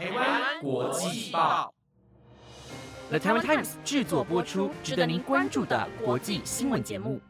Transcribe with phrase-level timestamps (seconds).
[0.00, 1.74] 台湾国际报
[3.10, 7.20] ，The Taiwan Times 制作播出，值得您关注的国际新闻节目。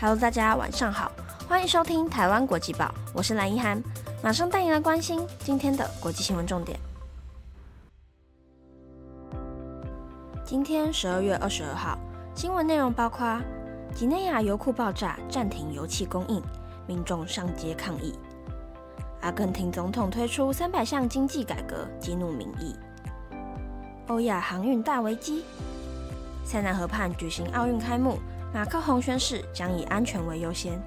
[0.00, 1.10] Hello，大家晚上好，
[1.48, 3.82] 欢迎收听台湾国际报，我是蓝一涵，
[4.22, 6.78] 马上带您来关心今天的国际新闻重点。
[10.44, 11.98] 今天十二月二十二号，
[12.36, 13.42] 新闻内容包括：
[13.96, 16.40] 几内亚油库爆炸，暂停油气供应，
[16.86, 18.12] 民众上街抗议；
[19.20, 22.74] 阿根廷总统推出三百项经济改革，激怒民意；
[24.08, 25.42] 欧亚航运大危机；
[26.42, 28.18] 塞纳河畔举行奥运开幕，
[28.52, 30.78] 马克宏宣誓将以安全为优先；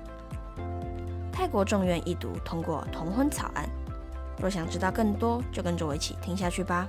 [1.32, 3.70] 泰国众院一读通过同婚草案。
[4.42, 6.88] 若想知道更多，就跟着我一起听下去吧。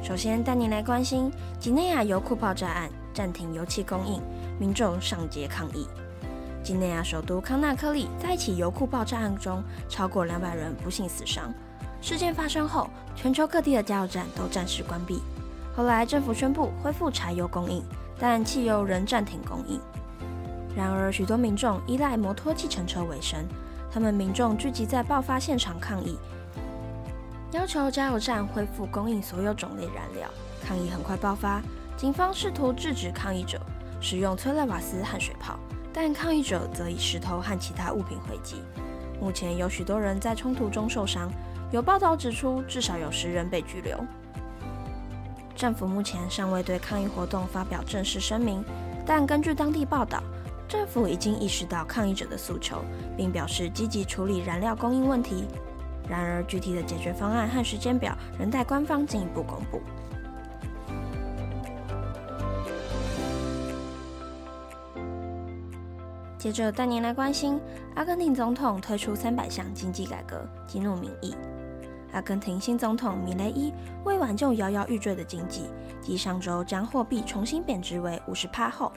[0.00, 4.20] 首先带您来关心几内亚油库爆炸案，暂停油气供应，
[4.58, 5.86] 民众上街抗议。
[6.62, 11.52] 几内亚首都康纳克利在一起油库爆炸案中，超过两百人不幸死伤。
[12.00, 15.20] 事件发生后，全球各地的加油站都暂时关闭。
[15.74, 17.82] 后来政府宣布恢复柴油供应，
[18.18, 19.80] 但汽油仍暂停供应。
[20.76, 23.44] 然而，许多民众依赖摩托计程车为生，
[23.90, 26.18] 他们民众聚集在爆发现场抗议。
[27.52, 30.28] 要求加油站恢复供应所有种类燃料，
[30.64, 31.60] 抗议很快爆发。
[31.96, 33.60] 警方试图制止抗议者，
[34.02, 35.58] 使用催泪瓦斯和水炮，
[35.92, 38.56] 但抗议者则以石头和其他物品回击。
[39.20, 41.30] 目前有许多人在冲突中受伤，
[41.70, 44.04] 有报道指出至少有十人被拘留。
[45.54, 48.64] 政府目前尚未对抗议活动发表正式声明，
[49.06, 50.20] 但根据当地报道，
[50.66, 52.82] 政府已经意识到抗议者的诉求，
[53.16, 55.44] 并表示积极处理燃料供应问题。
[56.08, 59.80] 然而，具体的解决方案和时间表仍待官方进一步公布。
[66.42, 67.60] 接着，带您来关心
[67.94, 71.36] 阿根廷总统推出三百项经济改革，激怒民意。
[72.12, 73.72] 阿根廷新总统米雷伊
[74.02, 75.66] 为挽救摇摇欲坠的经济，
[76.00, 78.90] 继上周将货币重新贬值为五十帕后，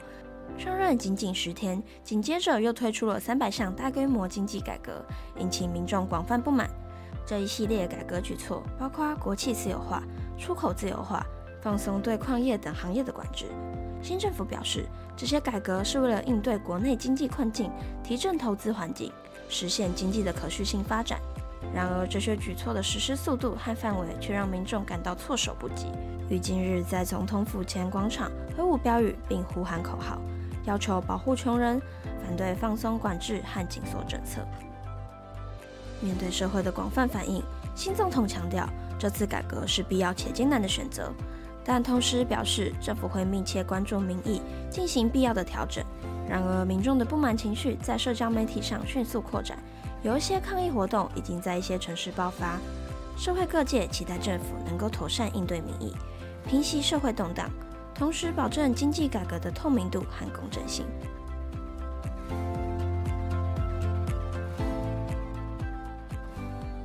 [0.58, 5.00] 上任仅仅十天，紧接着又推出了三百项大规模经济改革，
[5.38, 6.68] 引起民众广泛不满。
[7.24, 10.02] 这一系列改革举措包括国企私有化、
[10.36, 11.24] 出口自由化、
[11.62, 13.46] 放松对矿业等行业的管制。
[14.06, 14.86] 新政府表示，
[15.16, 17.72] 这些改革是为了应对国内经济困境，
[18.04, 19.12] 提振投资环境，
[19.48, 21.18] 实现经济的可续性发展。
[21.74, 25.86] 然而，这些举措的实施速度和范围却让民众感到措手不及。
[26.30, 30.20] 于今日在总统府前广场挥舞标语并呼喊口号，
[30.66, 31.82] 要求保护穷人，
[32.24, 34.40] 反对放松管制和紧缩政策。
[36.00, 37.42] 面对社会的广泛反应，
[37.74, 38.68] 新总统强调
[39.00, 41.12] 这次改革是必要且艰难的选择，
[41.68, 44.40] 但同时表示政府会密切关注民意，
[44.70, 45.84] 进行必要的调整。
[46.28, 49.58] 然而，民众的不满情绪在社交媒体上迅速扩展，
[50.04, 52.56] 有一些抗议活动已经在一些城市爆发。
[53.18, 55.92] 社会各界期待政府能够妥善应对民意，
[56.48, 57.50] 平息社会动荡，
[57.94, 60.86] 同时保证经济改革的透明度和公正性。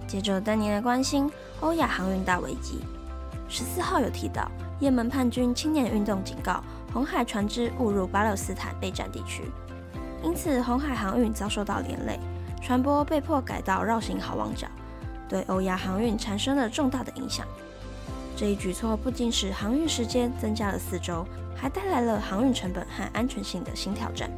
[0.08, 2.80] 接着当年的关心欧亚航运大危机。
[3.52, 6.64] 十四号有提到，也门叛军青年运动警告
[6.94, 9.44] 红海船只误入巴勒斯坦备战地区，
[10.24, 12.18] 因此红海航运遭受到连累，
[12.62, 14.70] 船舶被迫改道绕行好望角，
[15.28, 17.46] 对欧亚航运产生了重大的影响。
[18.38, 24.32] 这一举措不仅使航运时间增加了四周，还带来了航运成本和安全性的新挑战。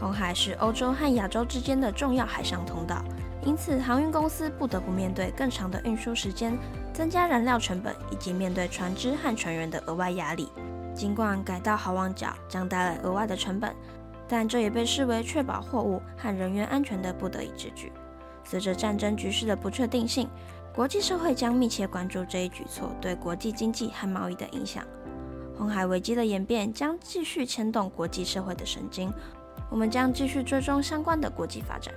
[0.00, 3.04] 红海是欧洲和亚洲之间的重要海上通道。
[3.44, 6.58] 因此，航运公司不得不面对更长的运输时间、
[6.94, 10.48] 增加燃料成本，以及面对船只和船员的额外压力。
[10.94, 13.74] 尽管改道好望角将带来额外的成本，
[14.26, 17.92] 但这也被视为确保货物和人员安全的不得已之举。
[18.44, 20.28] 随着战争局势的不确定性，
[20.74, 24.84] 国际社会将密切关注这一举措对国际经济和贸易的影响。
[25.56, 29.12] 红海危机的演变将继续牵动国际社会的神经，
[29.70, 31.92] 我们将继续追踪相关的国际发展。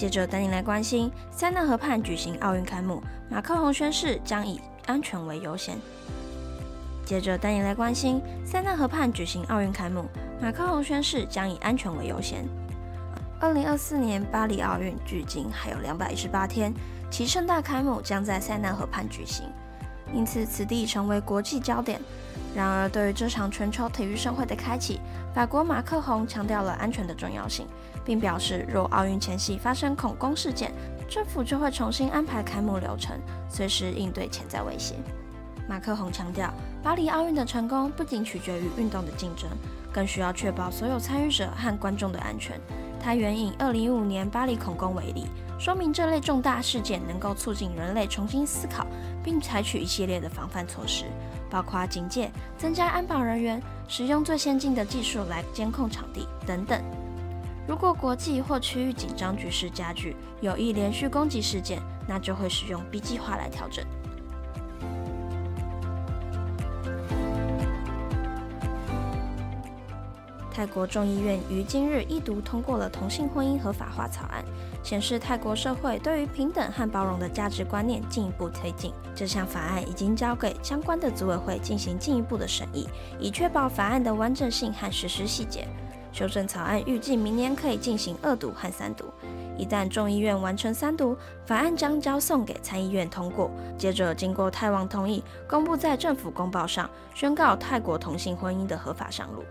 [0.00, 5.76] 接着带您来关心塞纳河畔举行奥运开幕，马克宏宣誓将以安全为优先。
[7.04, 10.06] 接着带您来关心塞纳河畔举行奥运开幕，
[10.40, 12.48] 马克宏宣誓将以安全为优先。
[13.38, 16.72] 二零二四年巴黎奥运距今还有两百一十八天，
[17.10, 19.52] 其盛大开幕将在塞纳河畔举行，
[20.12, 22.00] 因此此地成为国际焦点。
[22.54, 25.00] 然而，对于这场全球体育盛会的开启，
[25.34, 27.66] 法国马克宏强调了安全的重要性。
[28.02, 30.72] 并表示，若奥运前夕发生恐攻事件，
[31.08, 33.16] 政府就会重新安排开幕流程，
[33.48, 34.94] 随时应对潜在威胁。
[35.68, 36.52] 马克宏强调，
[36.82, 39.48] 巴黎奥运的成功不仅取决于运动的竞争，
[39.92, 42.58] 更需要确保所有参与者和观众的安全。
[43.02, 45.26] 他援引2015年巴黎恐攻为例，
[45.58, 48.86] 说明这类重大事件能够促进人类重新思考，
[49.24, 51.06] 并采取一系列的防范措施，
[51.48, 56.80] 包括警戒、增加安保人员、使用最先进的技术来监控场地等等。
[57.66, 63.84] 如果国际或区域紧张局势加剧，有意连续攻击事件，那就会使用 B 计划来调整。
[70.60, 74.44] 泰国众议院于今日一读通过了同性婚姻合法化草案，
[74.82, 78.92] 显示泰国社会对于平等和包容的价值观念进一步推进。
[79.14, 82.86] 这项法案已经交给相关的组委会进行进一步的审议，
[83.18, 85.66] 以确保法案的完整性和实施细节。
[86.12, 89.06] 修正草案预计明年可以进行二读和三读。
[89.56, 91.16] 一旦众议院完成三读，
[91.46, 99.42] 法案将交送给参议院通过，接着经过泰王同意，公布在政府公报上，宣告泰国同性婚姻的合法上路。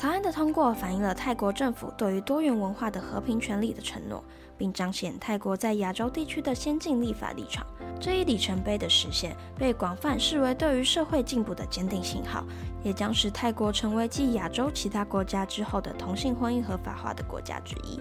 [0.00, 4.24] 草案的通过反映了泰国政府对于多元文化的和平权利的承诺，
[4.56, 7.66] 并彰显泰国在亚洲地区的先进立法立场。
[8.00, 12.46] 这一里程碑的实现被广泛视为对于社会进步的坚定信号，
[12.82, 18.00] 也将使泰国成为继亚洲其他国家之后的同性婚姻合法化的国家之一。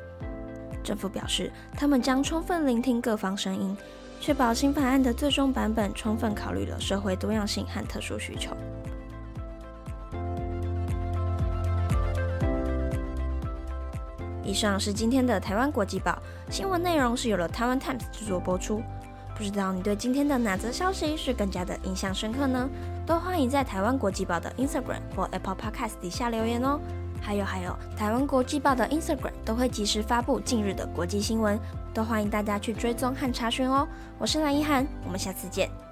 [0.81, 3.75] 政府表示，他们将充分聆听各方声音，
[4.21, 8.55] 确保新法案的最终版本充分考虑了社会多样性和特殊需求。
[14.49, 16.17] 以上是今天的台湾国际报
[16.49, 18.81] 新闻内容，是由了台湾 Times 制作播出。
[19.35, 22.67] 不知道你对今天的哪则消息是更加的印象深刻呢？
[23.05, 26.79] 都欢迎在台湾国际报的 Instagram 或 Apple Podcast 底下留言哦。
[27.21, 31.59] 还有还有，台湾国际报的 Instagram 都会及时发布近日的国际新闻，
[31.93, 33.87] 都欢迎大家去追踪和查询哦。
[34.17, 35.88] 我是蓝一涵，我们下次见。